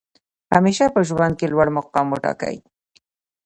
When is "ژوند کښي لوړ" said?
1.07-1.67